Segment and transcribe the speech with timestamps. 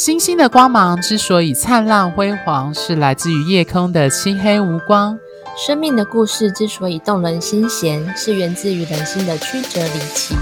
[0.00, 5.18] 星星的光芒之所以灿烂辉煌，是来自于夜空的漆黑无光。
[5.58, 10.34] 生命的故事之所以动人心弦，是源自于人心的曲折离奇。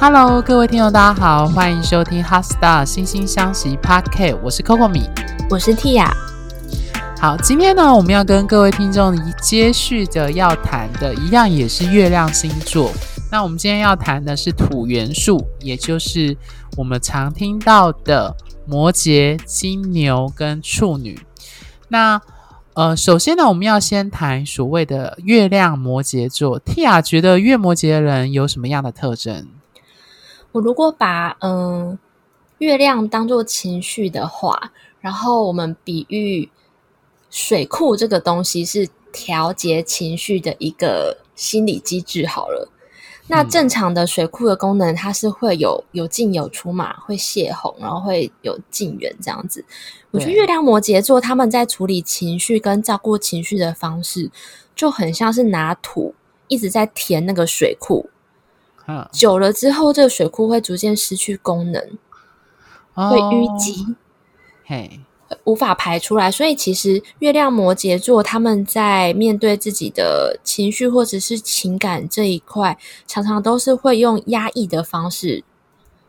[0.00, 5.02] Hello，各位听众，大家好，欢迎收听《Heart Star 心星相惜》Podcast，我是 Coco 米，
[5.50, 6.10] 我是 Tia。
[7.20, 12.90] 好，今天呢，我们要跟各位听众接续的要谈的，一样也是月亮星座。
[13.30, 16.34] 那我们今天要谈的是土元素，也就是
[16.78, 18.34] 我们常听到的
[18.66, 21.20] 摩羯、金牛跟处女。
[21.88, 22.20] 那
[22.74, 26.60] 呃，首先呢，我们要先谈所谓的月亮摩羯座。
[26.60, 29.46] Tia 觉得月摩羯的人有什么样的特征？
[30.50, 31.96] 我如果把嗯、
[32.58, 36.50] 月亮当做情绪的话，然后我们比喻
[37.30, 42.68] 水库这个东西是调节情绪的一个心理机制好了。
[43.26, 49.64] 那正常的水库的功能，它是会有有进有出嘛，会泄洪，然后会有进源这样子。
[50.10, 54.30] 我觉得月亮摩羯座他们在处理情绪跟照顾情绪的方式，
[54.76, 56.14] 就很像是拿土
[56.48, 58.10] 一直在填那个水库。
[59.10, 61.82] 久了之后，这个水库会逐渐失去功能，
[62.92, 63.96] 会淤积。
[64.66, 65.00] 嘿。
[65.44, 75.42] 无法排出来，所以其实月亮摩羯座他们在面对自己的情绪或者是情感这一块，常常都是会用压抑的方式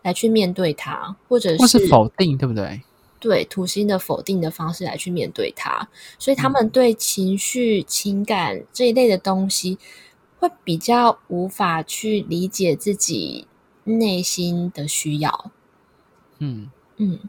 [0.03, 2.81] 来去面对它，或者是，否定，对不对？
[3.19, 5.87] 对，土星的否定的方式来去面对它，
[6.19, 9.79] 所以他们对情绪、情感这一类的东西，
[10.37, 13.47] 会比较无法去理解自己
[13.85, 15.51] 内心的需要。
[16.39, 17.19] 嗯嗯。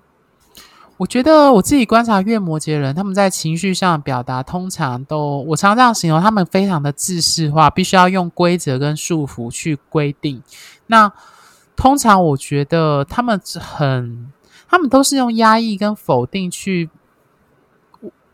[0.99, 10.43] 我觉得我自己观察月摩羯人，他们在情绪上的表达，通常都我常常这样形容，他们非常的自式化，必须要用规则跟束缚去规定。
[10.87, 11.13] 那
[11.77, 14.33] 通常我觉得他们很，
[14.67, 16.89] 他们都是用压抑跟否定去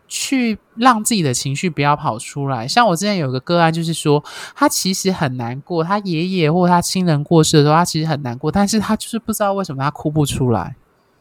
[0.06, 2.68] 去让自己的情绪不要跑出来。
[2.68, 4.22] 像我之前有个个案，就是说
[4.54, 10.76] 他其实很难过，他爷爷或他亲人过世的时候，他其实很难过，但是他就是不知道为什么他哭不出来。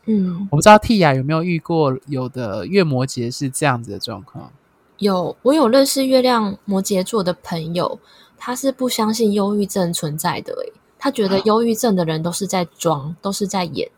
[0.06, 4.52] 嗯，我不知道 Tia 有没有遇过有的月摩羯是这样子的状况？
[4.98, 8.00] 有，我有认识月亮摩羯座的朋友，
[8.38, 13.90] 他是不相信忧郁症存在的，诶，他觉得忧郁症的人都是在装，啊、都是在演。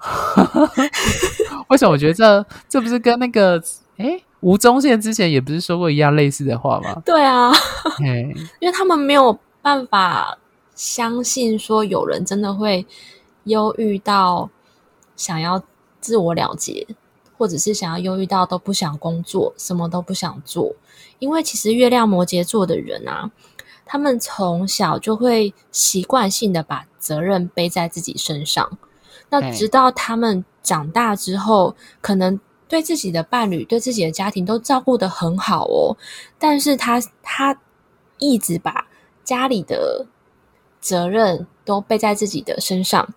[1.68, 1.92] 为什么？
[1.92, 3.60] 我觉得这这不是跟那个
[3.96, 7.02] 诶吴宗宪之前也不是说过一样类似的话吗？
[7.04, 7.52] 对啊，
[8.60, 10.38] 因为他们没有办法
[10.74, 12.86] 相信说有人真的会
[13.44, 14.48] 忧郁到。
[15.20, 15.62] 想要
[16.00, 16.86] 自我了结，
[17.36, 20.74] 或者是想要忧郁到都不想工作，什么都不想做。
[21.18, 23.30] 因为其实月亮摩羯座的人啊，
[23.84, 28.78] 他们从小就会习惯性的把责任背在自己身上。
[29.28, 35.98] 那直到他们长大之后，可能对自己的伴侣、对自己的家庭都照顾得很好哦，
[36.38, 37.60] 但是他他
[38.18, 38.86] 一直把
[39.22, 40.06] 家里的
[40.80, 43.12] 责任都背在自己的身上。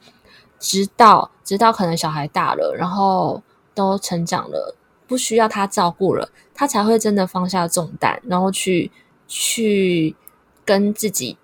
[0.63, 3.43] 直到直到可能小孩大了，然后
[3.75, 4.73] 都成长了，
[5.05, 8.89] 不需要他照顾了，他才会真的放下重担，然后去
[9.27, 10.15] 去
[10.63, 11.37] 跟自己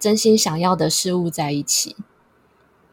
[0.00, 1.94] 真心想要的事物在一起。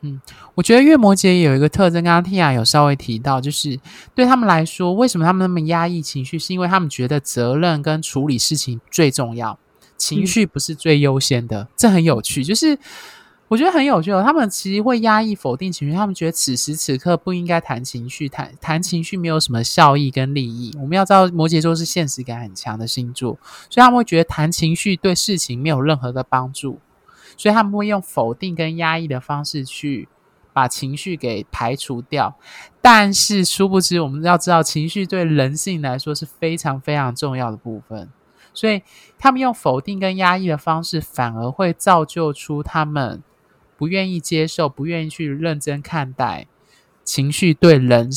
[0.01, 0.19] 嗯，
[0.55, 3.79] 我觉得月摩羯有一个特征，刚刚 Tia 有稍微提到，就是
[4.13, 9.57] 对他们来说，为什么他们那么压抑情绪，是因为他们觉得责任跟处理事情最重要，
[9.95, 11.61] 情绪不是最优先的。
[11.61, 12.77] 嗯，这很有趣，就是。
[13.51, 20.73] 我觉得很有趣哦，他们其实会压抑、否定情绪，他们觉得此时此刻不应该谈情绪，谈谈情绪没有什么效益跟利益。
[20.79, 23.37] 我们要知道，摩羯座是现实感很强的星座，
[23.69, 26.79] 所以他们会觉得谈情绪对事情没有任何的帮助，
[27.35, 30.07] 所以他们会用否定跟压抑的方式去
[30.53, 32.33] 把情绪给排除掉。
[32.81, 38.07] 但是殊不知，我们要知道，情绪对人性来说是非常非常重要的部分，
[38.53, 38.81] 所以
[39.19, 43.21] 他们用否定跟压抑的方式，反而会造就出他们。
[43.81, 46.45] 不愿意接受，不愿意去认真看待
[47.03, 48.11] 情绪对人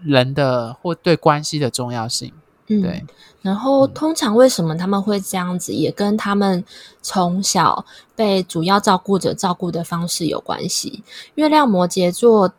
[0.00, 2.32] 人的或对关系的重要性。
[2.68, 3.04] 嗯，对。
[3.42, 6.64] 然后，通常为什么他们会这样子，也跟他们
[7.02, 7.84] 从小
[8.14, 11.02] 被主要照顾者照顾的方式有关系。
[11.34, 12.54] 月亮摩羯座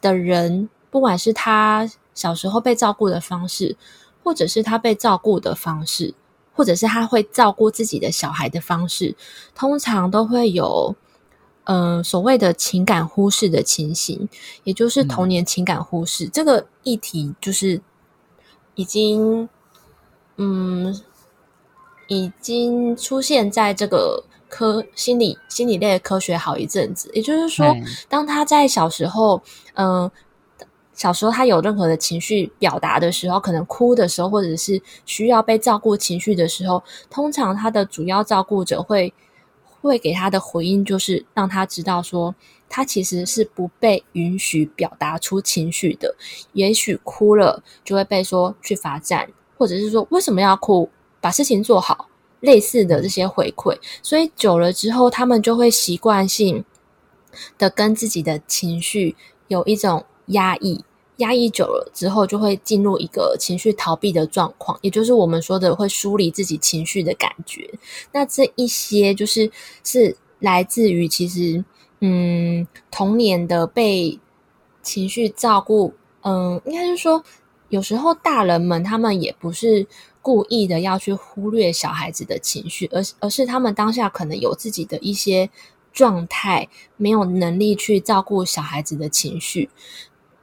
[0.00, 3.76] 的人，不管是他小时候被照顾的方式，
[4.22, 6.14] 或者是他被照顾的方式，
[6.52, 9.16] 或者是他会照顾自己的小孩的方式，
[9.52, 10.94] 通常都会有。
[11.64, 14.28] 嗯、呃，所谓的情感忽视的情形，
[14.64, 17.80] 也就是童年情感忽视、嗯、这个议题，就是
[18.74, 19.48] 已经，
[20.36, 20.94] 嗯，
[22.08, 27.10] 已经出现在这个科心理心理类的科学好一阵子。
[27.14, 27.74] 也就是说，
[28.08, 29.42] 当他在小时候，
[29.74, 30.12] 嗯、呃，
[30.92, 39.12] 小时候他有任何的情绪表达的时候，可能哭的时候，或者是需要被照顾情绪的时候，通常他的主要照顾者会
[39.88, 42.34] 会给他的回应，就是让他知道说，
[42.68, 46.14] 他其实是不被允许表达出情绪的。
[46.52, 50.88] 也许哭了就会被说去罚站，或者是说为什么要哭，
[51.20, 52.08] 把事情做好，
[52.40, 53.78] 类似的这些回馈。
[54.02, 56.64] 所以久了之后，他们就会习惯性
[57.58, 59.16] 的跟自己的情绪
[59.48, 60.04] 有一种。
[60.28, 60.82] 压抑，
[61.18, 67.70] 压抑久了之后，就会进入一个情绪逃避的状况，也就是我们说的会梳理自己情绪的感觉。
[68.12, 69.50] 那这一些就是
[69.84, 71.64] 是来自于其实，
[72.00, 74.18] 嗯，童年的被
[74.82, 77.22] 情绪照顾，嗯，应该是说，
[77.68, 79.86] 有时候大人们他们也不是
[80.20, 85.48] 故意的要去忽略小孩子的情绪，而而是他们当下可能有自己的一些
[85.92, 89.70] 状态，没有能力去照顾小孩子的情绪。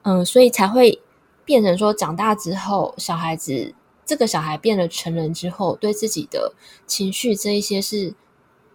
[0.03, 1.01] 嗯，所以才会
[1.45, 3.73] 变成说，长大之后，小孩子
[4.05, 6.53] 这个小孩变了成人之后，对自己的
[6.87, 8.13] 情绪这一些是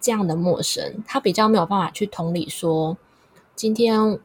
[0.01, 2.97] 这样的陌生，他比较没有办法去同理说，
[3.55, 4.19] 今天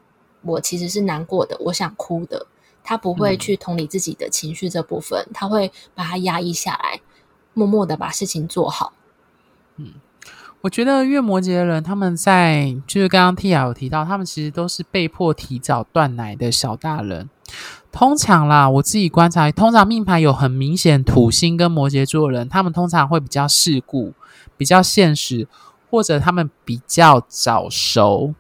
[0.44, 2.46] 我其实是难过的，我想哭的，
[2.84, 7.02] 他不会去同理自己的情绪这部分，嗯、他会把它压抑下来，
[7.54, 8.94] 默默的把事情做好。
[10.62, 10.64] 嗯。
[10.64, 17.30] 我觉得月摩羯的人，他们在就是刚刚 Tia 有提到，他们其实都是被迫提早断奶的小大人。
[17.92, 24.14] 通常啦，我自己观察，通常命盘有很明显土星跟摩羯座的人，他们通常会比较世故、
[24.56, 25.48] 比较现实，
[25.90, 28.34] 或者他们比较早熟。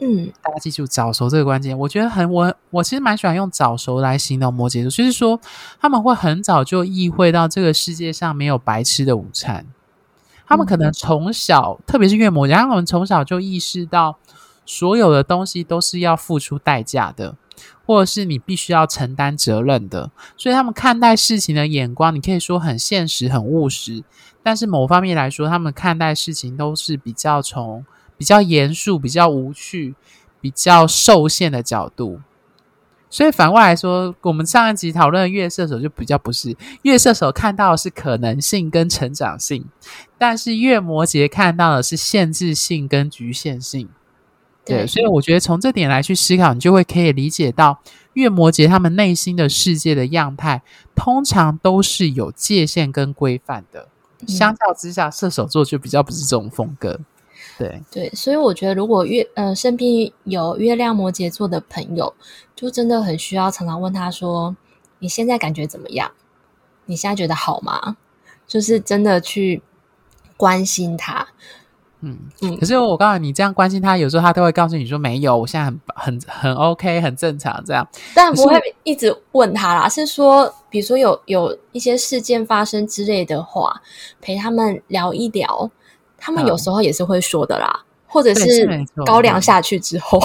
[0.00, 1.78] 嗯，大家记住早熟这个关键。
[1.78, 5.40] 我觉得很我我其实蛮喜欢用早熟来形容摩羯座，就是说
[5.80, 9.64] 他们会很早就意会到这个世界上没有白吃的午餐。
[10.52, 14.18] 他们可能从小，特别是岳母，然后，他们从小就意识到，
[14.66, 17.34] 所有的东西都是要付出代价的，
[17.86, 20.10] 或者是你必须要承担责任的。
[20.36, 24.04] 所以他们看待事情的眼光，你可以说很现实、很务实。
[24.42, 27.86] 但是某方面来说，他们看待事情都是比较从
[28.18, 29.94] 比较严肃、比较无趣、
[30.38, 32.20] 比较受限的角度。
[33.12, 39.66] 所以反过来说，我们上一集讨论月射手就比较不是月射手看到的是可能性跟成长性，
[40.16, 43.90] 但是月摩羯看到的是限制性跟局限性。
[44.64, 47.82] 对，对，所以我觉得从这点来去思考，你就会可以理解到
[48.14, 50.62] 月摩羯他们内心的世界的样态，
[50.94, 53.88] 通常都是有界限跟规范的。
[54.26, 56.98] 相较之下，射手座就比较不是这种风格。
[57.62, 62.12] 对对，所以我觉得，如果月呃身边有月亮摩羯座的朋友，
[62.56, 64.56] 就真的很需要常常问他说
[64.98, 66.10] ：“你现在感觉怎么样？
[66.86, 67.96] 你现在觉得好吗？”
[68.48, 69.62] 就是真的去
[70.36, 71.26] 关心他。
[72.00, 72.56] 嗯嗯。
[72.58, 79.88] 可是我告诉你，这样关心他，有时候他都会告诉你说：“没有，我现在很很很 OK，很正常。”这样，但不会一直问他啦。
[79.88, 83.80] 是说，比如说有有一些事件发生之类的话，
[84.20, 85.70] 陪他们聊一聊。
[86.24, 90.20] 他们有时候也是会说的啦，嗯、或者是高粱下去之后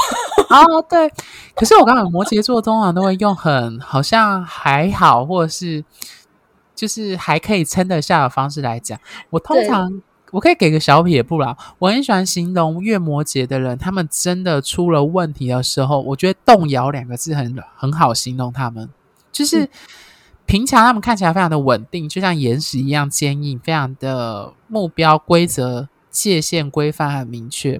[0.47, 1.11] 啊，对。
[1.55, 5.83] 可是我刚刚摩羯座通常都会用很好像还好，或者是
[6.75, 8.99] 就是还可以撑得下的方式来讲。
[9.31, 18.87] 我通常我可以给个小撇步啦，我很喜欢形容月摩羯的人，他们真的出了问题的时候，我觉得动摇两个字很很好形容他们，
[19.31, 19.63] 就是。
[19.63, 19.69] 嗯
[20.47, 27.79] 平常他们看起来非常的稳定，就像岩石一样坚硬，非常的目标、规则、界限、规范很明确。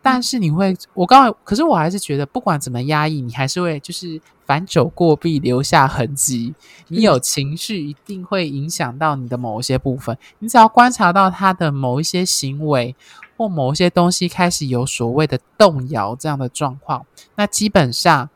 [0.00, 6.54] 但是你会，我刚刚，可是我还是觉得，不管怎么压抑，你还是会就是凡走过必留下痕迹。
[6.88, 10.16] 你有情绪，一定会影响到你的某一些部分。
[10.38, 12.94] 你只要观察到他的某一些行为
[13.36, 17.04] 或某一些东西开始有所谓的动摇这样的状况，
[17.34, 18.30] 那基本上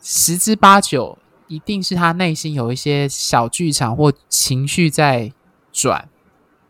[0.00, 1.18] 十之八九。
[1.52, 5.30] 一定是他内心有一些小剧场或情绪在
[5.70, 6.08] 转，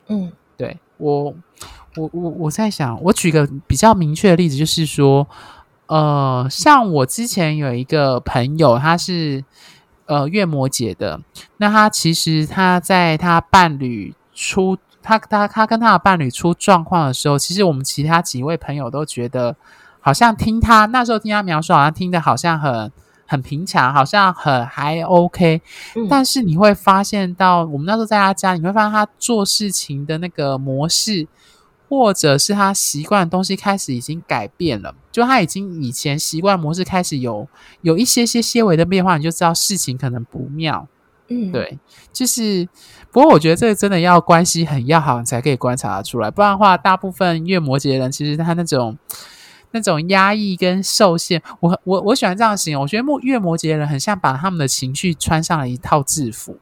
[0.08, 1.32] 嗯，对，我，
[1.94, 5.28] 我我我在想，我举个比较明确的例子，就是说，
[5.86, 9.44] 呃，像我之前有一个朋友，他是
[10.06, 11.20] 呃月摩羯的，
[11.58, 19.54] 那他其实他在他伴侣出他他他跟他的伴侣出状况的时候，其实我们其他几位朋友都觉得，
[20.00, 22.90] 好像听他那时候听他描述，好像听的好像很。
[23.32, 25.62] 很平常，好像很还 OK，
[25.96, 31.26] 嗯，但是你会发现到我们那时候在他家，你会发现他做事情的那个模式，
[31.88, 37.48] 或者是他习惯的东西开始已经改变了，就他已经以前习惯模式开始有
[37.80, 40.86] 有一些些些微的变化，你就知道事情可能不妙。
[41.28, 41.78] 嗯，对，
[42.12, 42.68] 就是
[43.10, 48.98] 不过我觉得这个真的要关系很要好，你才可以观察得出来，不然的话，大部分月摩羯的人其实他那种。
[49.72, 51.42] 那种压抑跟受限。
[51.60, 56.56] 我我我喜欢这样形容，我觉得月摩羯的人很像把他们的情绪穿上了一套制服。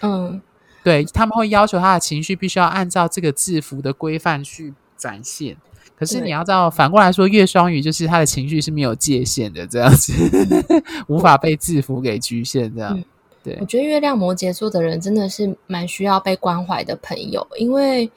[0.00, 0.40] 嗯，
[0.82, 5.56] 对，他们会要求他的情绪必须要按照这个制服的规范去展现。
[5.94, 10.12] 可是你要知道，反过来说，月双鱼就是他的情绪是没有界限的，这样子
[11.06, 12.74] 无法被制服给局限。
[12.74, 13.04] 这样，嗯、
[13.44, 18.10] 对，我觉得月亮摩羯座的人真的是蛮需要被关怀的朋友，因为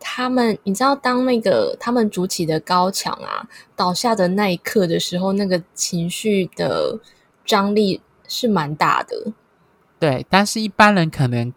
[0.00, 6.98] 他们，你知道，当那个他们筑起的高墙啊倒下的那一刻的时候，那个情绪的
[7.44, 9.32] 张力是蛮大的。
[9.98, 11.52] 对，但是一般人可能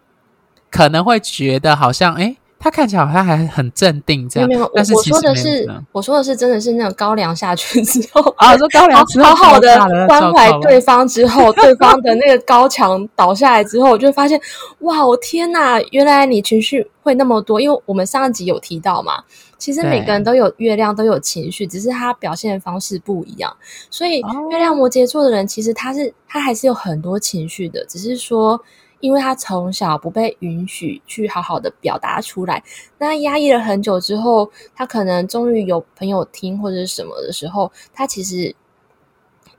[0.69, 2.38] 可能会觉得好像，哎。
[2.63, 4.48] 他看起来好像还很镇定，这样。
[4.48, 9.68] 没有，没有，但是我说的是，我说的是，真的是那种高粱下去之后，啊，说高粱之后，好好的
[10.08, 14.39] 关怀对方之后，对方的那个高墙倒下来之后，我就发现，
[14.82, 17.60] 哇，我天哪，原来你情绪会那么多。
[17.60, 19.24] 因为我们上一集有提到嘛，
[19.58, 23.51] 其实每个人都有月亮，都有情绪，只是他表现的方式不一样。
[23.89, 28.62] 所以，月亮摩羯座的人，其实他是他还是有很多情绪的，只是说。
[29.01, 32.63] 因为他从小不被允许去好好的表达出来，
[32.98, 38.55] 那压抑了很久之后，他可能终于有朋友听或者是什么的时候，他其实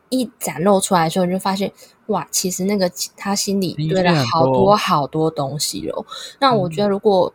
[0.08, 1.70] 一展露出来的时候，你就发现
[2.06, 6.06] 哇，其实那个他心里堆了好多好多东西哦。
[6.38, 7.32] 那我觉得，如果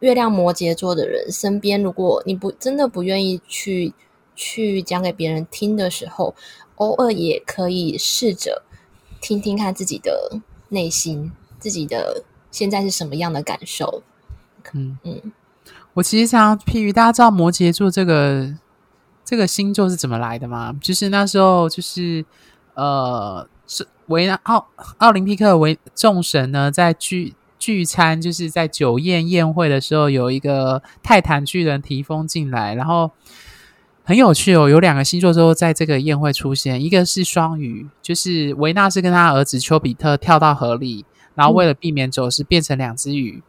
[0.00, 3.92] 月亮摩羯座的人身边，如果你不真的不愿意去
[4.34, 6.34] 去讲给别人听的时候，
[6.76, 8.62] 偶尔也可以试着
[9.20, 10.40] 听听看自己的。
[10.68, 14.02] 内心自己的现在是什么样的感受？
[14.72, 15.32] 嗯嗯，
[15.94, 18.54] 我其实想譬如大家知道摩羯座这个
[19.24, 20.74] 这个星座是怎么来的吗？
[20.80, 22.24] 就是那时候就是
[22.74, 24.66] 呃，是维纳奥
[24.98, 33.10] 奥林匹克为众神呢，在聚聚餐，就是在酒宴宴会的时候，有一个泰坦巨人提丰进来，然后。
[34.08, 43.42] 很有趣哦，有两个星座都在这个宴会出现，一个是双鱼，就是维纳斯跟他儿子丘比特跳到河里，然后为了避免走失，变成两只鱼，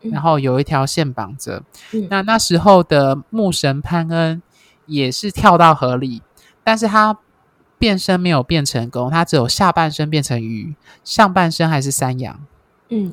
[0.00, 1.62] 嗯、然后有一条线绑着。
[1.92, 4.40] 嗯、那那时候的牧神潘恩
[4.86, 6.22] 也是跳到河里，
[6.64, 7.18] 但是他
[7.78, 12.40] 变身没有变成功，他只有下半身变成鱼，上半身还是山羊。
[12.88, 13.12] 嗯。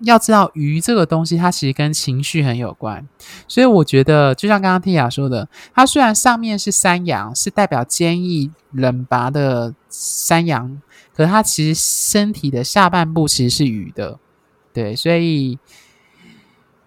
[0.00, 3.06] 要知道鱼这个东西，它其实跟情绪很有关，
[3.46, 10.80] 所以我觉得就像刚刚蒂亚说的，它虽然上面是山羊，是代表坚毅冷拔的山羊，
[11.14, 14.18] 可是它其实身体的下半部其实是鱼的，
[14.72, 15.58] 对，所以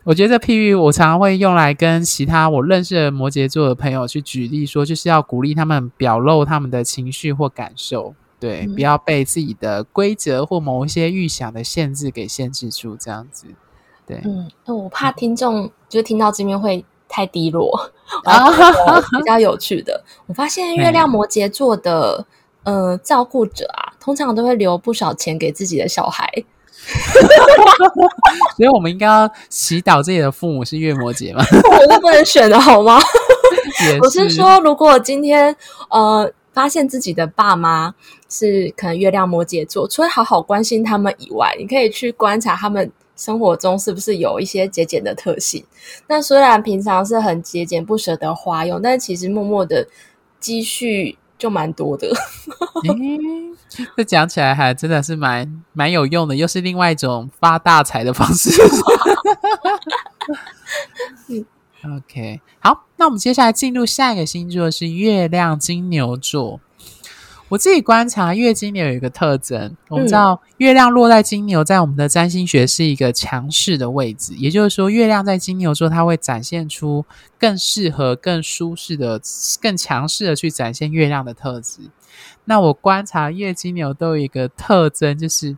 [0.03, 8.15] 我觉得这譬喻我常常会用来跟其他我认识的摩羯座的朋友去举例说，就是要鼓励他们表露他们的情绪或感受。
[8.43, 13.45] 对，不要被自己的规则或某一些预想的限制给限制住，这样子。
[14.05, 17.89] 对，嗯，我怕听众就听到这边会太低落。
[18.25, 18.51] 然后
[19.17, 22.25] 比较有趣的，我发现月亮摩羯座的
[22.63, 26.29] 呃照顾者啊，通常都会留不少钱给自己的小孩。
[28.57, 31.41] 所以，我们应该要祈祷自己的父母是月摩羯吗？
[31.71, 33.00] 我是不能选的好吗？
[33.77, 35.55] 是我是说，如果今天
[35.89, 36.29] 呃。
[36.53, 37.93] 发现自己的爸妈
[38.29, 45.65] 是可能月亮摩羯座，除了好好关心他们以外，你可以去观察他们生活中是不是有一些节俭的特性。
[46.07, 49.88] 那虽然平常是很节俭，不舍得花用，但其实默默的
[50.39, 52.07] 积蓄就蛮多的。
[52.88, 53.57] 嗯，
[53.98, 58.50] 这讲起来还真的是蛮蛮有用的，又是另外一种发大财的方式。
[61.29, 61.45] 嗯。
[61.85, 66.61] OK，好，那我们接下来进入下一个星座是月亮金牛座。
[67.49, 77.05] 我自己观察月金牛有一个特征，我们知道月亮落在金牛，在我们的占星学是一个强势的位置，也就是说，月亮在金牛座，它会展现出
[77.37, 79.21] 更适合、更舒适的、
[79.61, 81.81] 更强势的去展现月亮的特质。
[82.45, 85.55] 那我观察月金牛都有一个特征，就是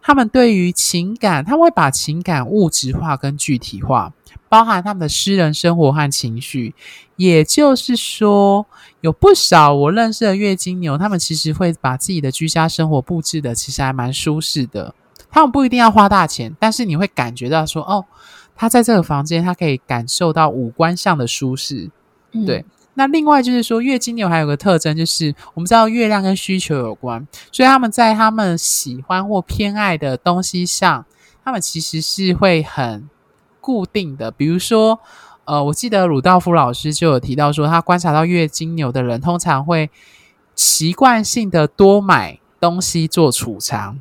[0.00, 4.12] 他们对于情感，他们会把情感物质化跟具体化。
[4.52, 6.74] 包含他们的私人生活和情绪，
[7.16, 8.66] 也就是说，
[9.00, 14.94] 有不少我认识的月经牛，他们其实会把自己的居家生活布置的其实还蛮舒适的。
[15.30, 18.04] 他们不一定要花大钱，但是你会感觉到说，哦，
[18.54, 21.90] 他在这个房间，他可以感受到五官上的舒适。
[22.32, 31.06] 嗯、对，那另外就是说，月经牛还有个特征，就是我们知道月亮跟需求有关，所以他们在他们喜欢或偏爱的东西上，
[31.42, 33.08] 他们其实是会很。
[33.62, 34.98] 固定的，比如说，
[35.44, 39.88] 呃，我记得鲁道夫老师就有提到说，他观察到月经牛的人通常会
[40.54, 44.00] 习惯性的多买东西做储藏，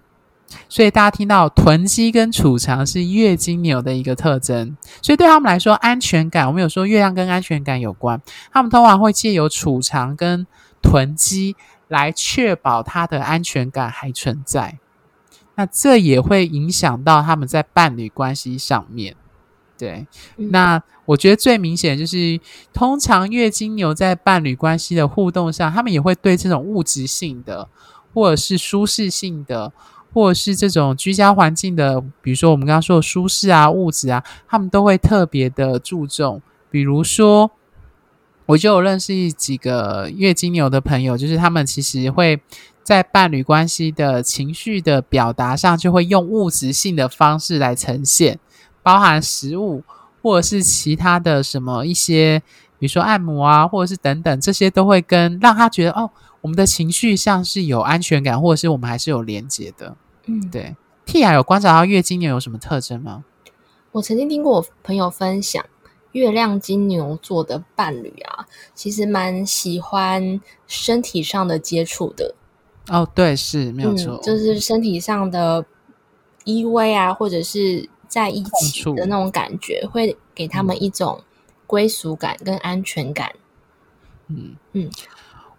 [0.67, 10.45] 所以大家听到囤积跟储藏是月经牛的一个特征，所以对他们来说，安全感，我们有说月亮跟安全感有关，他们通常会借由储藏跟
[10.81, 11.55] 囤积
[11.87, 14.79] 来确保他的安全感还存在。
[15.55, 19.15] 那这也会影响到他们在伴侣关系上面。
[19.81, 22.39] 对，那我觉得最明显就是，
[22.71, 27.67] 通常月经牛在伴侣关系的互动上，他们也会对这种物质性的，
[28.13, 29.73] 或者是舒适性的。
[30.13, 36.41] 或者是这种居家环境的，比如说我们刚刚说的舒适啊、物质啊，他们都会特别的注重。
[36.69, 37.50] 比如说，
[38.45, 42.41] 我就有认识几个月经牛的朋友，就是他们其实会
[42.83, 48.38] 在伴侣关系的情绪的表达上，就会用物质性的方式来呈现，
[48.83, 49.83] 包含食物
[50.21, 52.41] 或者是其他的什么一些，
[52.79, 56.09] 比如说按摩啊，或者是等等，这些都会跟让他觉得哦。
[56.41, 59.95] 我们的情绪像是有安全感，或者是我们还是有连接的。
[60.25, 60.75] 嗯，对。
[61.05, 63.23] Tia 有观察到月经牛有什么特征吗？
[63.91, 65.63] 我曾经听过我朋友分享，
[66.13, 72.33] 月亮金牛座的伴侣啊，其实蛮喜欢身体上的接触的。
[72.88, 75.63] 哦，对，是没有错，嗯，就是身体上的
[76.45, 81.23] 依偎啊，或者是在一起的那种感觉，会给他们一种
[81.65, 83.31] 归属感跟安全感。
[84.27, 84.91] 嗯嗯。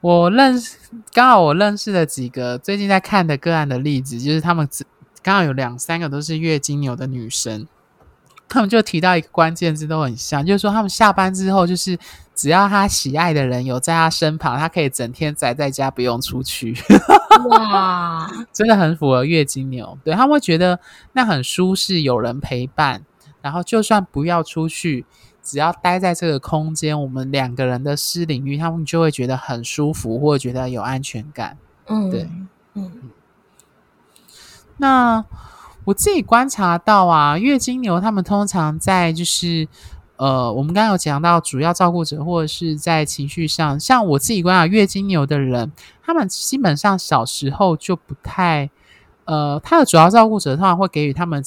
[0.03, 0.77] 我认识，
[1.15, 4.69] 刚好我认识的几个最近在看的个案的例子，就是他们
[5.23, 7.67] 刚好有两三个都是月经牛的女生，
[8.49, 11.99] 他们就提到一个关键字都很像，就是说他们下班之后，就是
[12.35, 16.77] 只要他喜爱的人有在他身旁，他可以整天宅在家不用出去。
[17.49, 20.79] 哇， 真的很符合月经牛，对，他们会觉得
[21.13, 23.05] 那很舒适，有人陪伴，
[23.41, 25.05] 然后就算不要出去。
[25.45, 31.59] 只要待在这个空间，我们两个人的私领域，他们就会觉得很舒服，或者觉得有安全感。
[31.87, 32.29] 嗯，对，
[32.75, 33.11] 嗯。
[34.77, 35.25] 那
[35.83, 39.67] 我自己观察到啊，月经牛他们通常在就是
[40.23, 48.71] 呃，我们刚刚有讲到主要照顾者，或者是在情绪上，像我自己观察月经牛的人，他们基本上小时候就不太
[49.25, 51.43] 呃，他的主要照顾者通常会给予他们。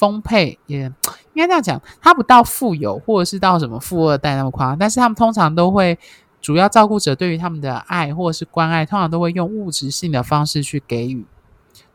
[0.00, 0.90] 丰沛也
[1.34, 5.98] 应该这样讲，他不到富有，或者是到什么富二代那么夸张，但是他们通常都会
[6.40, 11.26] 主要照顾者对于他们的爱或者是关爱，通常都会用物质性的方式去给予。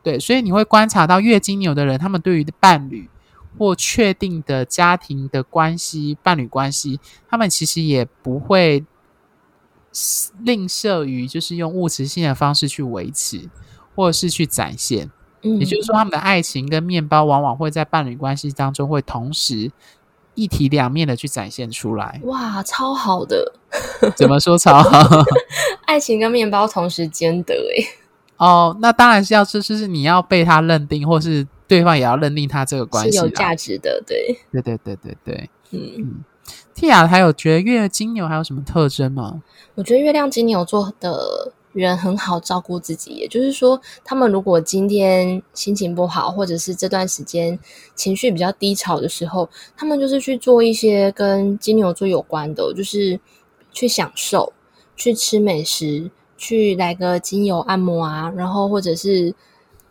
[0.04, 3.10] 对，所以你会观察到月经牛的人，他们对于伴侣
[3.58, 8.84] 或确定的家庭的关系、伴侣关系，他们其实也不会
[10.44, 13.50] 吝啬于就是用物质性的方式去维持，
[13.96, 15.10] 或者是去展现。
[15.42, 19.72] 也就是说，他们的爱情跟面包往往会在伴侣关系当中会同时
[20.34, 22.20] 一体两面的去展现出来。
[22.24, 23.54] 哇，超好的！
[24.16, 25.24] 怎么说超好？
[25.86, 27.86] 爱情跟面包同时兼得诶。
[28.38, 34.02] 哦，那当然是要，就是你要被他认定，或是对方也要认定他这个关系是有价值的。
[34.06, 35.50] 对，对对对对对。
[35.72, 36.24] 嗯嗯
[36.76, 39.42] ，Tia 还有觉得月金牛还有什么特征吗？
[39.76, 41.52] 我觉得月亮金牛座的。
[41.76, 47.60] 人很好照顾自己，也就是说，他们如果今天心情不好，或者是这段时间
[47.96, 53.20] 情绪比较低潮的时候，他们就是去做一些跟金牛座有关的，就是
[53.74, 54.54] 去享受、
[54.96, 59.36] 去吃美食、去来个精油按摩啊，然后或者是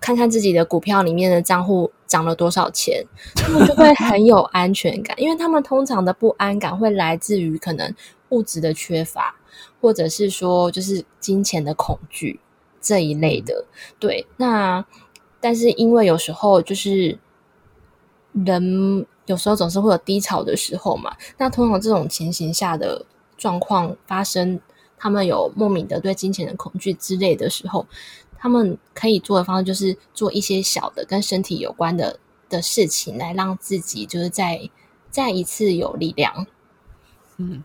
[0.05, 3.03] 看看自己的股票里面的账户涨了多少钱，
[3.35, 7.91] 他们就会很有安全感，因为他们通常的不安感会来自于可能
[8.29, 9.35] 物质的缺乏。
[9.81, 12.41] 或者是说，就是金钱的恐惧
[12.81, 13.65] 这一类的，
[13.99, 14.27] 对。
[14.37, 14.85] 那
[15.41, 17.19] 但是因为有时候就是
[18.33, 21.15] 人有时候总是会有低潮的时候嘛。
[21.39, 23.05] 那通常这种情形下的
[23.37, 24.59] 状况发生，
[24.99, 27.87] 他们有莫名的对金钱的恐惧之类的时候，
[28.45, 34.69] 他们可以做的方式就是做一些小的跟身体有关的的事情，来让自己就是再
[35.11, 36.47] 再一次有力量。
[37.39, 37.65] 嗯。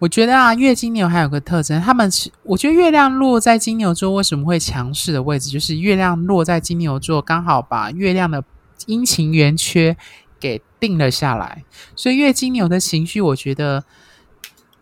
[0.00, 2.08] 我觉得啊，月经牛还有个特征，他们
[2.42, 8.44] 我觉得月亮落在金牛座为什么会强势的位置，就是月亮落在金牛座，刚好把月亮的
[8.86, 9.96] 阴晴圆缺
[10.38, 11.64] 给定了下来。
[11.96, 13.84] 所以月经牛的情绪，我觉得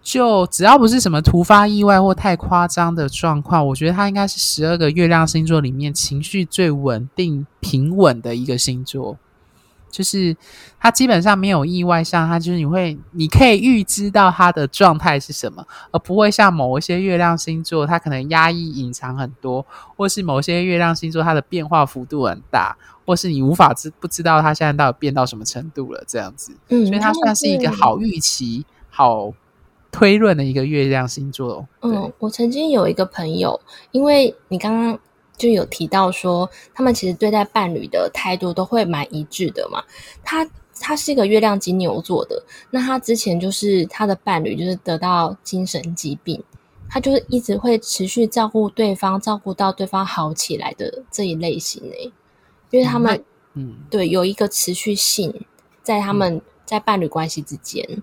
[0.03, 9.17] 就只要不是什么突发意外或太夸张的状况，我觉得他应该是十二个月亮星座里面情绪最稳定、平稳的一个星座。
[9.93, 10.35] 就是
[10.81, 26.57] 他基本上没有意外，像他就是你会，你可以预知到他的状态是什么，而不会像某一些月亮星座，他可能压抑隐藏很多，或是某些月亮星座它的变化幅度很大，或是你无法知不知道他现在到底变到什么程度了这样子。
[26.71, 29.31] 嗯，所以它算是一个好预期、好
[29.93, 31.65] 推论的一个月亮星座。
[31.83, 33.61] 嗯，我曾经有一个朋友，
[33.93, 34.99] 因为你刚刚
[35.37, 39.85] 就有提到说，他们其实对待伴侣的态度都会蛮一致的嘛。
[40.25, 40.49] 他
[40.81, 46.43] 他是一个月亮金牛座的，那他之前就是他的伴侣就是得到精神疾病，
[46.89, 52.11] 他就是一直会持续照顾对方，照顾到对方好起来的这一类型诶，
[52.71, 53.23] 因为他们
[53.55, 55.45] 嗯，对，有一个持续性
[55.83, 58.03] 在他们在伴侣关系之间。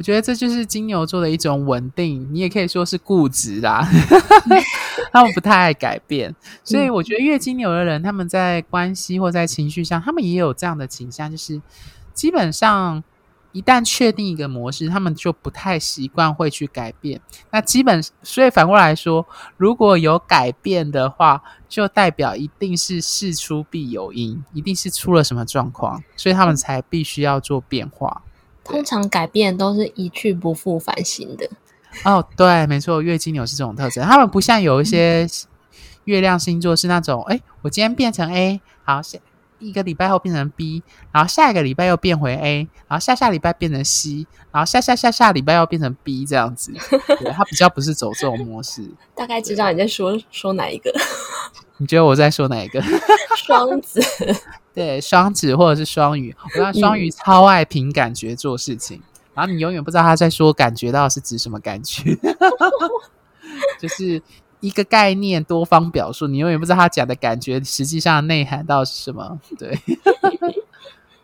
[0.00, 3.86] 我觉得这就是金牛座的一种稳定，你也可以说是固执啦。
[5.12, 6.34] 他们不太爱改变，
[6.64, 11.60] 所以我觉得月金牛的人，他们在关系或在情绪上，他们也有这样的倾向，就是
[12.14, 13.04] 基本上
[13.52, 17.20] 一旦确定一个模式，他们就不太习惯会去改变。
[17.50, 19.26] 那基本，所以反过来说，
[19.58, 28.22] 如果有改变的话，就代表一定是事出必有因，一定是出了什么状况，所以他们才必须要做变化。
[28.64, 31.48] 通常改变都是一去不复返型的。
[32.04, 34.04] 哦，对，没错，月金牛是这种特征。
[34.04, 35.26] 他们不像有一些
[36.04, 39.18] 月亮星座是那种，哎、嗯，我今天变成 A，好，下
[39.58, 46.72] 一个礼拜后变成 B，然后下一个礼拜又变回 A，然后下下礼拜变成 C，然后下下下下礼拜又变成 B 这样子。
[47.18, 48.88] 对，他比较不是走这种模式。
[49.14, 50.92] 大概知道你在说说哪一个？
[51.80, 52.80] 你觉得我在说哪一个？
[53.36, 54.00] 双子。
[54.72, 59.02] 对，双子或者是双鱼，我看双鱼超爱凭感觉做事情，嗯、
[59.34, 62.16] 然后你永远不知道他在说感觉到是指什么感觉，
[63.80, 64.22] 就是
[64.60, 69.40] 一个概念多方表述，你永远不知道他讲的感觉实际上内涵到是什么。
[69.58, 69.76] 对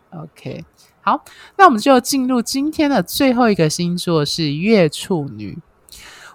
[0.09, 0.65] ，OK，
[1.01, 1.23] 好，
[1.55, 5.57] 那我们就进入今天的最后一个星座是月处女。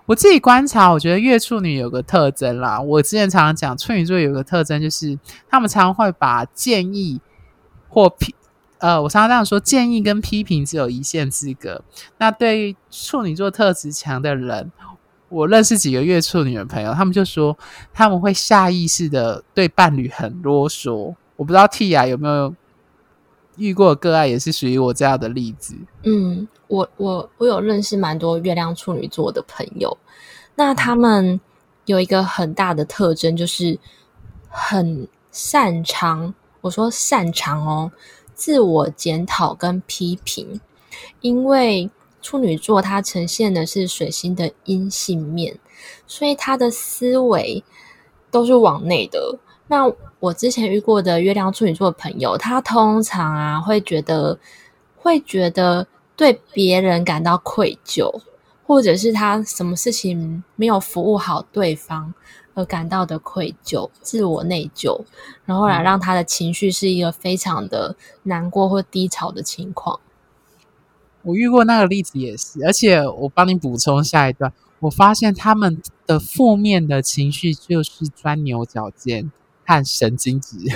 [0.07, 2.81] 我自己观察，我觉得月处女有个特征啦。
[2.81, 7.21] 我之前常常讲处女座有个特征，就是他们常常会把建议
[7.89, 8.35] 或批，
[8.79, 11.83] 呃，我常常这样说，建议跟批评只有一线之隔。
[12.19, 14.73] 那对于处女座特质强的人，
[15.29, 17.57] 我认识几个月处女的朋友，他们就说
[17.93, 21.15] 他们会下意识的对伴侣很啰嗦。
[21.37, 22.55] 我不知道 Tia 有没有
[23.57, 25.75] 遇过个案，也是属于我这样的例子。
[26.05, 26.49] 嗯。
[26.69, 29.95] 我我我有认识蛮多月亮处女座的朋友，
[30.55, 31.39] 那他们
[31.85, 33.79] 有一个很大的特征，就是
[34.49, 37.93] 很擅长，我说擅长哦，
[38.33, 40.63] 自我检讨跟批评，
[41.21, 41.91] 因为
[42.23, 45.59] 处女座它呈现的是水星的阴性面，
[46.07, 47.63] 所以他的思维
[48.31, 49.39] 都是往内的。
[49.67, 54.39] 那我之前遇过的月亮处女座的朋友，他通常啊会觉得
[54.97, 55.87] 会觉得。
[56.15, 58.21] 对别人感到愧疚，
[58.65, 62.13] 或者是他什么事情没有服务好对方
[62.55, 65.01] 而感到的愧疚、自我内疚，
[65.47, 69.99] 然后来让他的情绪是一个非常的难过或低潮的情况。
[71.23, 79.33] 我遇过那个例子也是，而且我帮你补充下一段，我发现他们的负面的情绪就是钻牛角尖
[79.73, 80.57] 和神经质。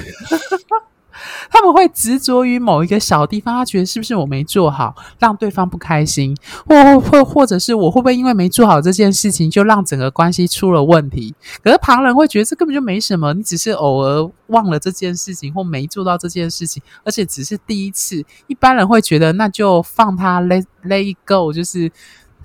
[1.50, 11.34] 他们会执着于某一个小地方，他觉得是不是我没做好，让对方不开心，或或或者是我会不会因为没做好这件事情，就让整个关系出了问题？
[11.62, 18.22] 可是旁人会觉得这根本就没什么，你只是偶尔忘了这件事情，或没做到这件事情，而且只是第一次。
[18.46, 21.90] 一般人会觉得那就放他 let let go，就是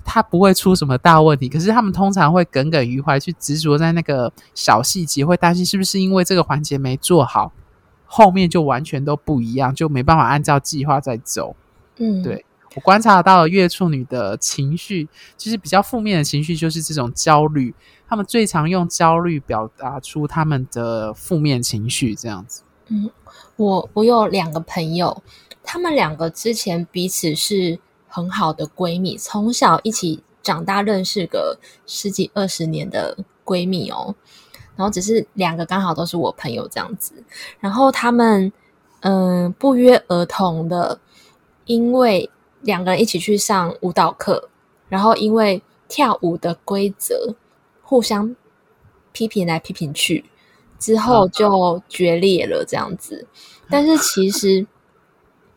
[0.04, 1.48] 他不会出什么大问题。
[1.48, 7.52] 可是他们通常会耿耿于怀，去执着在那个小细节，会担心是不是因为这个环节没做好。
[8.04, 11.56] 后面就完全都不一样，就没办法按照计划在走。
[11.96, 17.74] 嗯，对，我观察到月处女的情绪，其实比较负面的情绪就是这种焦虑。
[18.06, 22.62] 他们最常用焦虑表达出他们的负面情绪，这样子。
[22.88, 23.10] 嗯，
[23.56, 25.22] 我我有两个朋友，
[25.62, 27.80] 他们两个之前彼此是
[28.12, 34.14] 很好的闺蜜，从小一起长大，认识个十几二十年的闺蜜哦。
[34.76, 37.14] 然后只是两个刚好都是我朋友这样子，
[37.58, 38.52] 然后他们
[39.00, 41.00] 嗯、呃、不约而同的，
[41.64, 42.28] 因为
[42.60, 44.50] 两个人一起去上舞蹈课，
[44.90, 47.34] 然后因为跳舞的规则
[47.80, 48.36] 互相
[49.12, 50.24] 批评来批评去，
[50.78, 53.26] 之后就决裂了这样子。
[53.70, 54.66] 但是其实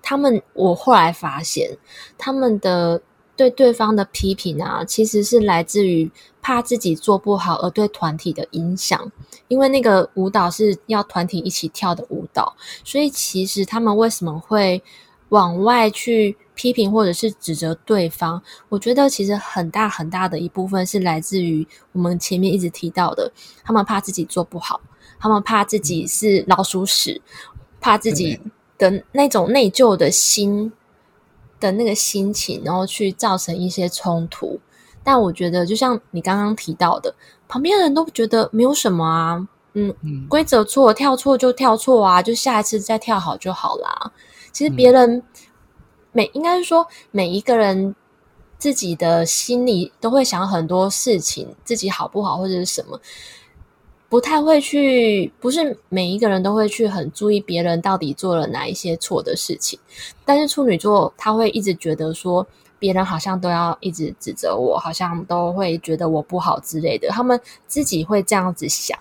[0.06, 1.78] 他们，我后来发现
[2.18, 3.02] 他们的。
[3.38, 6.10] 对对方的批评啊，其实是来自于
[6.42, 9.12] 怕自己做不好而对团体的影响。
[9.50, 14.82] 因为那个舞蹈是要团体一起跳的舞蹈，所以其实他们为什么会
[15.28, 18.42] 往外去批评或者是指责对方？
[18.70, 23.30] 我觉得其实很大很大的一部分是来自于我们前面一直提到的，
[23.66, 24.80] 他们怕自己做不好，
[25.20, 27.22] 他们怕自己是老鼠屎，
[27.82, 28.40] 怕自己
[28.78, 30.72] 的那种内疚的心。
[31.58, 34.60] 的那个心情，然后去造成一些冲突。
[35.02, 37.16] 但我觉得，就像你刚刚提到的，
[37.48, 39.96] 旁边的人都觉得没有什么啊，嗯，
[40.28, 44.12] 规则错，跳错就跳错啊，就下一次再跳好就好啦。
[44.52, 45.24] 其实别人、嗯、
[46.12, 47.96] 每应该是说每一个人
[48.58, 53.00] 自己的心里都会想很多事情，自己好不好或者是什么。
[54.08, 59.80] 不太会去，不是每一个人都会去很注意别人到底做了哪一些错的事情。
[60.24, 62.46] 但是处女座他会一直觉得说，
[62.78, 67.10] 别人好像都要一直指责我，好像都会觉得我不好之类的。
[67.10, 68.98] 他们自己会这样子想，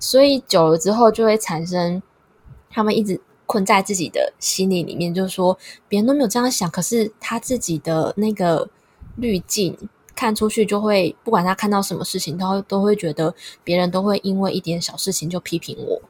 [0.00, 2.02] 所以久了之后就会产生
[2.70, 8.68] 他们一直困在自己的心里里面，就是说别人都没有这样想，可是他自己的那个
[9.16, 9.76] 滤镜。
[10.16, 16.00] 看出去就会，不管他看到什么事情，都都会觉得别人都会因为一点小事情就批评我。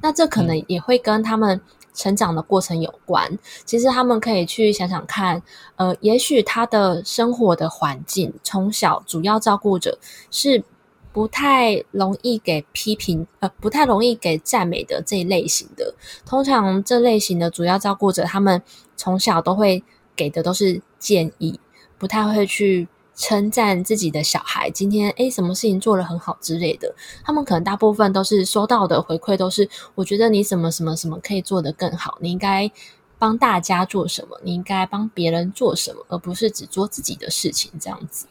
[0.00, 1.60] 那这可能也会跟他们
[1.92, 3.38] 成长的过程有关。
[3.66, 5.42] 其实他们可以去想想看，
[5.76, 9.98] 呃，也许他的生活的环境，从小主要照顾者
[10.30, 10.64] 是
[11.12, 15.94] 不太容易给批评，呃，不太容易给赞美的这一类型的。
[16.24, 18.62] 通常这类型的主要照顾者，他们
[18.96, 19.84] 从小都会
[20.16, 21.60] 给的都是建议，
[21.98, 22.88] 不太会去。
[23.20, 32.72] 称赞自己的小孩，今天诶，什么事情做得很好之类的，他们可能大部分都是收到的回馈，都是我觉得你什么什么什么可以做得更好，你应该
[33.18, 38.24] 帮大家做什么，你应该帮别人做什么，而不是只做自己的事情这样子。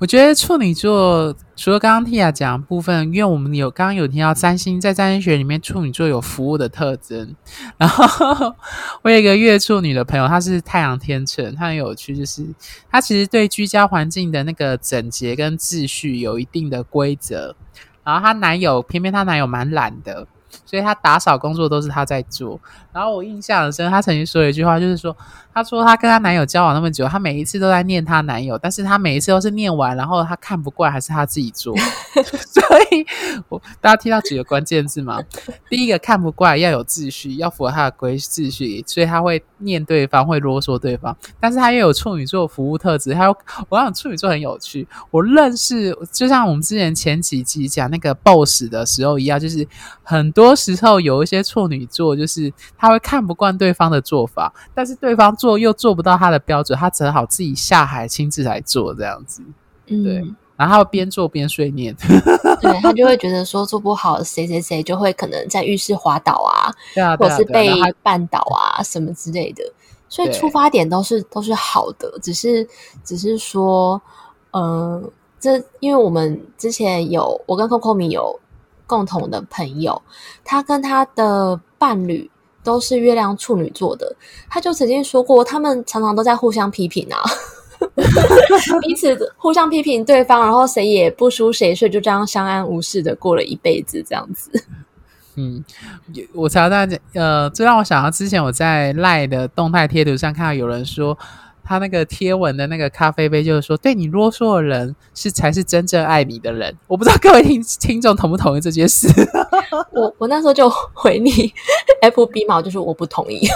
[0.00, 7.36] 我觉得处女座除了刚刚 Tia 讲的部分，因为我们有刚刚有听到占星，在占星学里面，处女座有服务的特征。
[7.76, 8.54] 然后
[9.04, 12.46] 我有一个月处女的朋友，他是太阳天秤，他很有趣，就是
[12.90, 17.54] 他其实对居家环境的那个整洁跟秩序有一定的规则。
[18.02, 20.26] 然后她男友偏偏她男友蛮懒的，
[20.64, 22.58] 所以她打扫工作都是她在做。
[22.90, 25.14] 然后我印象很深，她曾经说一句话，就是说。
[25.52, 31.74] 她说：“她跟她男友交往那么久，她每一次都在念她男友，但是她每一次都是念完，然后她看不惯，还是她自己做。
[32.16, 33.04] 所以，
[33.48, 35.20] 我大家听到几个关键字吗？
[35.68, 41.16] 第一个看不惯，要有秩序，要符合她的规秩序，所以她会念对方，会啰嗦对方。
[41.40, 43.36] 但是她又有处女座服务特质，她有
[43.68, 44.86] 我想处女座很有趣。
[45.10, 49.66] 我认识，就像我们之前前几集讲那个 boss 的时候一样，就是
[50.02, 59.42] 很多时候有一些处女座，就是他会看不惯对方的做法，但是对方。”做又做不到他的标准，他只好自己下海亲自来做这样子。
[59.86, 60.16] 嗯，对，
[60.54, 61.96] 然后他边做边碎念，
[62.60, 67.70] 对，他就会觉得说做不好，谁谁谁就会可能在浴室滑倒啊，对啊，或是被
[68.04, 69.64] 绊倒啊什么之类的。
[70.10, 72.68] 所以出发点都是都是好的，只是
[73.02, 73.98] 只是说，
[74.50, 78.38] 嗯、呃，这因为我们之前有我跟 Coco 米有
[78.86, 80.02] 共同的朋友，
[80.44, 82.30] 他跟他的伴侣。
[82.62, 84.14] 都是月亮处女座的，
[84.48, 87.20] 他就曾经说过，他们常常都在互相批评啊，
[88.82, 94.50] 彼此互相批评对方，然后谁也不输谁，所以就这样相安无事的过了一辈子，这样子。
[95.36, 95.64] 嗯，
[96.34, 101.16] 我常常讲，呃，最让我想到之前我在赖的动态贴图上看到有人说。
[101.62, 106.76] 他那个贴文的那个咖啡杯，就是说，对你啰嗦的人是才是真正爱你的人。
[106.88, 109.06] 我不知道各位听听众同不同意这件事。
[109.94, 111.30] 我我那时候就回你
[112.00, 113.46] FB 嘛，就是我不同意。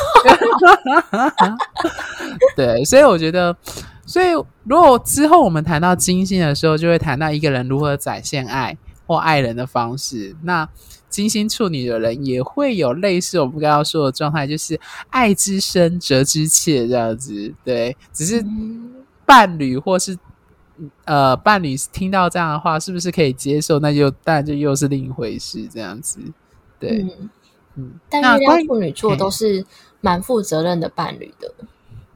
[2.57, 3.57] 对，所以我觉得，
[4.07, 4.33] 所以
[4.65, 8.77] 如果之后我们谈到金星的时候，就会谈到一个人如何展现爱
[9.07, 10.37] 或爱人的方式。
[10.43, 10.69] 那。
[11.11, 14.81] 金星处女的人也会有类似我们刚刚说的状态，就是
[15.11, 17.55] 爱之深责之切这样子。
[17.63, 18.45] 对，只是
[19.25, 20.19] 伴侣或是
[21.05, 23.79] 呃伴侣听到这样的话，是不是可以接受？
[23.79, 25.69] 那就当然就又是另一回事。
[25.73, 26.19] 这样子，
[26.81, 27.31] 对，嗯。
[27.77, 29.65] 嗯，但月亮处女座都是
[30.01, 31.53] 蛮负责任的伴侣的。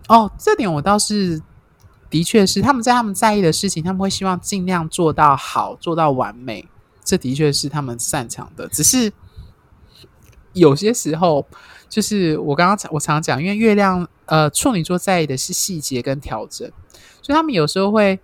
[0.08, 1.42] 哦，这点我倒是
[2.08, 6.68] 的确是他们在他们在意的事情，他们会希望尽量做到好，做到完美。
[7.04, 9.10] 这的确是他们擅长的，只是
[10.52, 11.46] 有些时候，
[11.88, 16.70] 就是我刚刚我常常讲，因为月亮呃处女座在意的是细节跟调整，
[17.22, 18.20] 所以他们有时候会，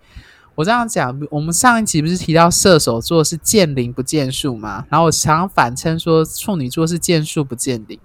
[0.55, 4.85] 我这样讲，我们上一集不是提到射手座是见灵不见树吗？
[4.89, 7.99] 然后我常常反称说处女座是见树不见灵，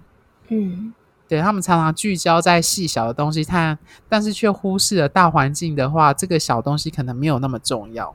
[0.49, 0.93] 嗯，
[1.29, 8.13] 对，他们常常聚焦在细小的东西，看，但是却忽视了大环境的话，这个小东西可能没有那么重要。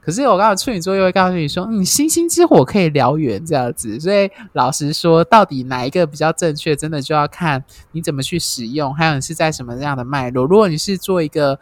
[0.00, 10.44] 可是我刚才处女座又会告诉你说，嗯，星星之火可以燎原这样子，所以老实说，到底哪一个比较正确，真的就要看你怎么去使用，还有你是在什么样的脉络。
[10.44, 11.58] 如果你是做一个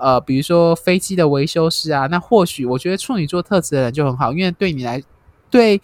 [0.00, 5.02] 呃，比如说飞机的维修师啊，那或许我觉得处女座特质的人就很好，因为对你来，
[5.50, 5.80] 对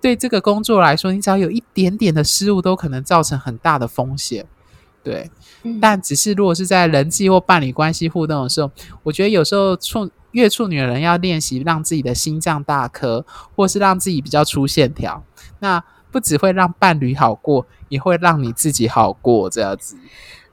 [0.00, 4.46] 对这个工作来说，你只要有一点点的失误，都可能造成很大的风险。
[5.02, 5.30] 对，
[5.62, 8.70] 嗯、但只是如果是在人际或伴侣关系互动的时候，
[9.02, 13.24] 我觉得有时候处越处女的人要练习让自己的心脏大颗，
[13.54, 15.22] 或是让自己比较粗线条。
[15.60, 19.96] 那不只会让伴侣好过，也会让你自己好过，这样子。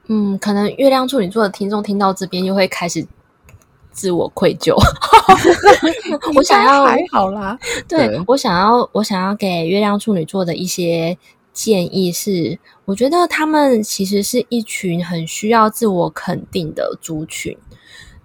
[0.08, 3.06] 嗯，可能月亮处女座的听众听到这边，又会开始
[3.90, 4.74] 自我愧疚。
[6.34, 11.16] 我想要还好啦， 对，对我想要，我想要给月亮处女座的一些
[11.52, 17.56] 建议是，我觉得他们其实是一群很需要自我肯定的族群，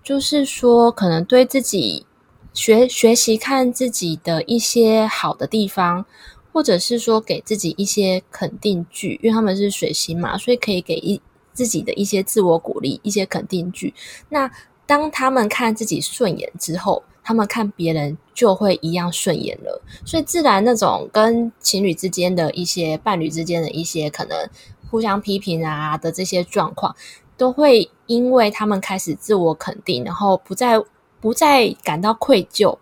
[0.03, 2.05] 就是说，可能对自己
[2.53, 6.05] 学学习看自己的一些好的地方。
[6.53, 11.21] 或者是说给自己一些肯定句，因为他们是水星嘛，所以可以给一
[11.57, 13.91] 自己的一些自我鼓励，一些肯定句。
[14.29, 14.47] 那
[14.85, 19.81] 当他们看自己顺眼之后，他们看别人就会一样顺眼了。
[20.05, 24.47] 所以自然那种跟情侣之间的一些、伴侣之间的一些可能
[24.91, 26.95] 互相批评啊的这些状况，
[27.35, 30.79] 都会因为他们开始自我肯定，然后不再
[31.19, 32.77] 不再感到愧疚。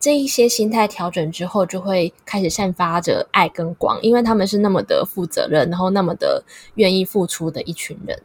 [0.00, 6.42] 这一些心态调整之后，就会开始散发着爱跟光，因为他们是那么的负责任，然后那么的
[6.76, 8.18] 愿意付出的一群人。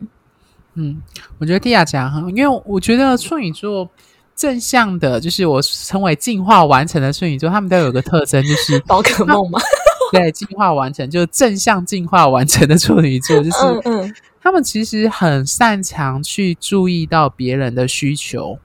[0.76, 1.02] 嗯，
[1.38, 3.90] 我觉得蒂亚讲哈，因为我觉得处女座
[4.36, 9.60] 正向的，就是我称为进化完成的处女座，他们都有个特征，就是 宝可梦嘛。
[10.14, 18.58] 对，进化完成就是正向进化完成的处女座，就是嗯嗯，他们其实很擅长去注意到别人的需求。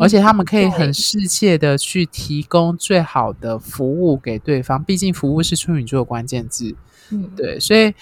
[0.00, 6.74] 而且他们可以很适切的去提供最好的服务给对方，毕竟服务是处女座的关键字。
[7.10, 7.92] 嗯，对，所以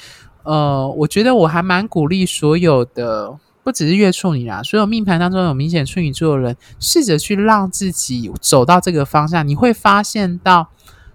[0.45, 10.69] 呃，我觉得我还蛮鼓励所有的，不只是月处女啦，所有命盘当中有明显处女座的人，试着去让自己走到这个方向，你会发现到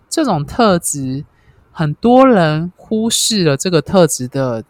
[0.10, 1.24] 这种特质，
[1.72, 4.66] 很多人忽视了这个特质的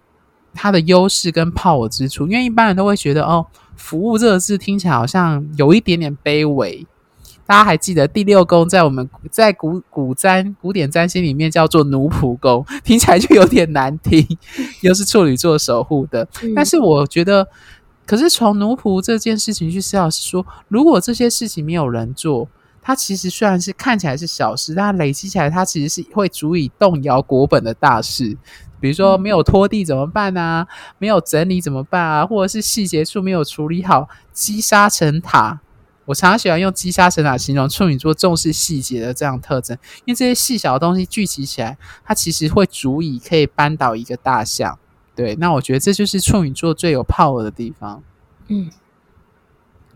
[0.53, 3.47] 它的优势跟 power 之处，因为一般人都会觉得哦。
[3.75, 6.85] 服务这个字听起来好像有一点点卑微。
[7.45, 14.25] 大家还记得第六宫在我们在古古占古典占星里面叫做奴仆宫， 听起来就有点难听，
[14.79, 16.25] 又是处女座守护的。
[16.41, 16.53] 嗯。
[16.55, 17.45] 但是我觉得，
[18.05, 22.47] 可是从奴仆这件事情去思考，是说如果这些事情没有人做，
[22.81, 28.37] 它其实虽然是看起来是小事，但累积起来，它其实是会足以动摇国本的大事。
[28.83, 30.67] 比如说没有拖地怎么办啊？
[30.97, 32.25] 没有整理怎么办啊？
[32.25, 35.61] 或者是细节处没有处理好，积沙成塔。
[36.03, 44.77] 我常常喜欢用积沙成塔形容处女座重视细节的这样特征，因为这些细小的东西聚集起来，它其实会足以可以扳倒一个大象。
[45.15, 48.03] 对，那我觉得这就是处女座最有 power 的地方。
[48.49, 48.69] 嗯。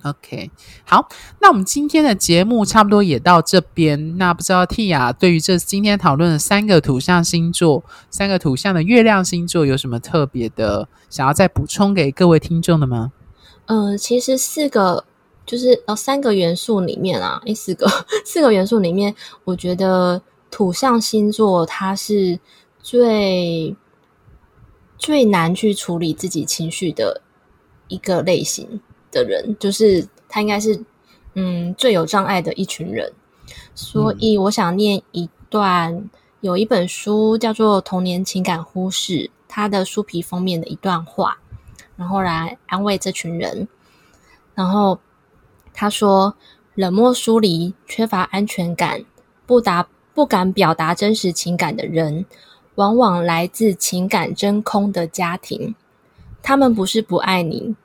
[0.03, 0.51] OK，
[0.85, 1.09] 好，
[1.41, 4.17] 那我们今天的节目差不多也到这边。
[4.17, 13.11] 那不知道 Tia 对于这今天讨论的三个土象星座、三个土象的月亮星座有什么特别的想要再补充给各位听众的吗？
[13.65, 15.03] 嗯、呃，其实四个
[15.45, 17.87] 就是呃三个元素里面啊，诶，四个
[18.23, 22.39] 四个元素里面，我觉得土象星座它是
[22.81, 23.75] 最
[24.97, 27.21] 最难去处理自己情绪的
[27.89, 28.79] 一个类型。
[29.17, 30.79] 的人就是他，应该是
[31.33, 33.11] 嗯最有障碍的一群人，
[33.73, 36.09] 所以我想念一段，嗯、
[36.41, 39.13] 有一本书叫做《童年情感忽视》，
[39.47, 41.39] 它的书皮封面的一段话，
[41.95, 43.67] 然后来安慰这群人。
[44.53, 44.99] 然后
[45.73, 46.35] 他说
[46.75, 49.03] ：“冷漠疏离、缺乏安全感、
[49.45, 52.25] 不达不敢表达真实情感的人，
[52.75, 55.75] 往往来自情感真空的家庭。
[56.41, 57.75] 他们不是不爱你。”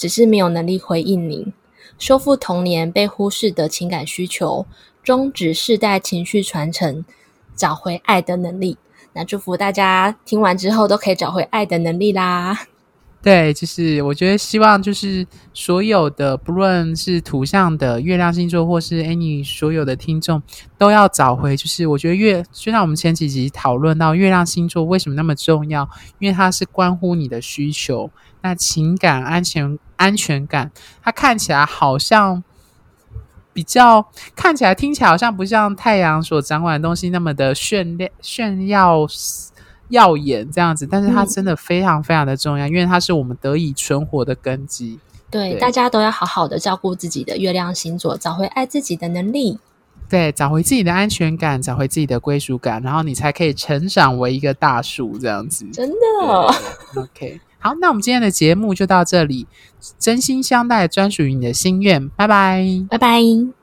[0.00, 1.52] 只是没有能力回应您，
[1.98, 4.64] 修复童年被忽视的情感需求，
[5.02, 7.04] 终止世代情绪传承，
[7.54, 8.78] 找回爱的能力。
[9.12, 12.69] 那祝福大家听完之后都可以找回爱的能力啦。
[13.22, 20.42] 对，就是我觉得希望就是所有的不论是图像的月亮星座，或是 any 所有的听众，
[20.78, 21.54] 都要找回。
[21.54, 25.86] 就是我觉得月，就像我们前几集讨论到月亮星座为什么那么重要，
[26.18, 28.10] 因为它是关乎你的需求。
[28.40, 30.70] 那情感、安全、安全感，
[31.02, 32.42] 它看起来好像
[33.52, 39.06] 比较，看起来听起来好像不像太阳所掌管的东西那么的炫亮、炫耀。
[39.90, 44.98] 耀眼这样子，但是它真的非常非常的重要，嗯、因为它是我们得以存活的根基。
[45.30, 49.58] 对，对，大家都要好好的照顾自己的月亮星座，找回爱自己的能力。
[50.08, 55.64] 对，找回自己的安全感，找回自己的归属感，然后你才可以成长为一个大树这样子。
[55.72, 55.96] 真的。
[56.96, 59.46] OK，好，那我们今天的节目就到这里，
[60.00, 63.59] 真心相待，专属于你的心愿，拜拜，拜拜。